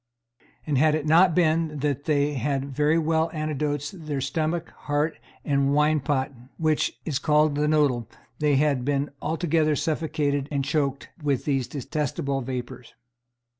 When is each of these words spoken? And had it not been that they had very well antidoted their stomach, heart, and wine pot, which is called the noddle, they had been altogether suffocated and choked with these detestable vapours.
And 0.65 0.79
had 0.79 0.95
it 0.95 1.05
not 1.05 1.35
been 1.35 1.77
that 1.81 2.05
they 2.05 2.33
had 2.33 2.65
very 2.65 2.97
well 2.97 3.29
antidoted 3.35 4.07
their 4.07 4.19
stomach, 4.19 4.71
heart, 4.89 5.19
and 5.45 5.75
wine 5.75 5.99
pot, 5.99 6.31
which 6.57 6.99
is 7.05 7.19
called 7.19 7.53
the 7.53 7.67
noddle, 7.67 8.09
they 8.39 8.55
had 8.55 8.83
been 8.83 9.11
altogether 9.21 9.75
suffocated 9.75 10.47
and 10.51 10.65
choked 10.65 11.09
with 11.21 11.45
these 11.45 11.67
detestable 11.67 12.41
vapours. 12.41 12.95